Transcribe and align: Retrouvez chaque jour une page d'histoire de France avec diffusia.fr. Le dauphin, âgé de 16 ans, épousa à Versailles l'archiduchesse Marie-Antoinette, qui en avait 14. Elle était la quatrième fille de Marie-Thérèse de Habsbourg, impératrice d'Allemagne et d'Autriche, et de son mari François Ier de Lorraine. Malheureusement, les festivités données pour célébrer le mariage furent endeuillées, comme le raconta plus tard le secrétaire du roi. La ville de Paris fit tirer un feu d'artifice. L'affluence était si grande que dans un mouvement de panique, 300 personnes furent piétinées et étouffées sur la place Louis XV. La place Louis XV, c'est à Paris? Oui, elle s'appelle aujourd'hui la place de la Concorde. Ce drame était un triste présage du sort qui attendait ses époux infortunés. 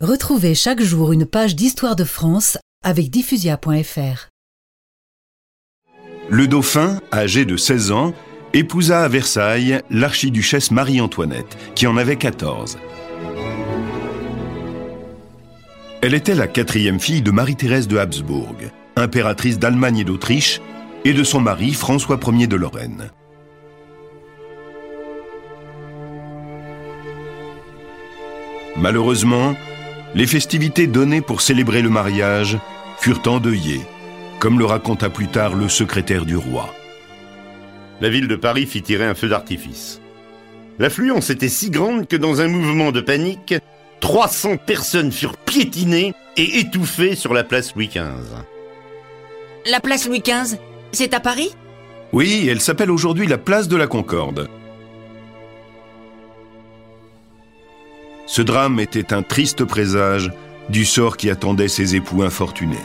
Retrouvez 0.00 0.54
chaque 0.54 0.80
jour 0.80 1.12
une 1.12 1.26
page 1.26 1.54
d'histoire 1.54 1.94
de 1.94 2.04
France 2.04 2.56
avec 2.82 3.10
diffusia.fr. 3.10 4.28
Le 6.30 6.46
dauphin, 6.46 7.00
âgé 7.12 7.44
de 7.44 7.58
16 7.58 7.90
ans, 7.92 8.14
épousa 8.54 9.02
à 9.02 9.08
Versailles 9.08 9.82
l'archiduchesse 9.90 10.70
Marie-Antoinette, 10.70 11.58
qui 11.74 11.86
en 11.86 11.98
avait 11.98 12.16
14. 12.16 12.78
Elle 16.00 16.14
était 16.14 16.34
la 16.34 16.48
quatrième 16.48 16.98
fille 16.98 17.20
de 17.20 17.30
Marie-Thérèse 17.30 17.86
de 17.86 17.98
Habsbourg, 17.98 18.56
impératrice 18.96 19.58
d'Allemagne 19.58 19.98
et 19.98 20.04
d'Autriche, 20.04 20.62
et 21.04 21.12
de 21.12 21.24
son 21.24 21.42
mari 21.42 21.74
François 21.74 22.18
Ier 22.26 22.46
de 22.46 22.56
Lorraine. 22.56 23.10
Malheureusement, 28.78 29.56
les 30.14 30.26
festivités 30.26 30.86
données 30.86 31.20
pour 31.20 31.40
célébrer 31.40 31.82
le 31.82 31.90
mariage 31.90 32.58
furent 32.98 33.22
endeuillées, 33.26 33.82
comme 34.38 34.58
le 34.58 34.64
raconta 34.64 35.08
plus 35.08 35.28
tard 35.28 35.54
le 35.54 35.68
secrétaire 35.68 36.24
du 36.24 36.36
roi. 36.36 36.74
La 38.00 38.08
ville 38.08 38.28
de 38.28 38.36
Paris 38.36 38.66
fit 38.66 38.82
tirer 38.82 39.04
un 39.04 39.14
feu 39.14 39.28
d'artifice. 39.28 40.00
L'affluence 40.78 41.30
était 41.30 41.48
si 41.48 41.70
grande 41.70 42.08
que 42.08 42.16
dans 42.16 42.40
un 42.40 42.48
mouvement 42.48 42.92
de 42.92 43.00
panique, 43.00 43.54
300 44.00 44.56
personnes 44.56 45.12
furent 45.12 45.36
piétinées 45.36 46.14
et 46.36 46.58
étouffées 46.58 47.14
sur 47.14 47.34
la 47.34 47.44
place 47.44 47.74
Louis 47.74 47.88
XV. 47.88 48.00
La 49.70 49.80
place 49.80 50.08
Louis 50.08 50.22
XV, 50.22 50.58
c'est 50.92 51.12
à 51.12 51.20
Paris? 51.20 51.54
Oui, 52.12 52.48
elle 52.50 52.60
s'appelle 52.60 52.90
aujourd'hui 52.90 53.26
la 53.26 53.38
place 53.38 53.68
de 53.68 53.76
la 53.76 53.86
Concorde. 53.86 54.48
Ce 58.32 58.42
drame 58.42 58.78
était 58.78 59.12
un 59.12 59.24
triste 59.24 59.64
présage 59.64 60.30
du 60.68 60.84
sort 60.84 61.16
qui 61.16 61.30
attendait 61.30 61.66
ses 61.66 61.96
époux 61.96 62.22
infortunés. 62.22 62.76